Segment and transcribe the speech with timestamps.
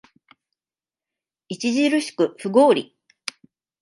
[1.51, 2.97] 著しく不合理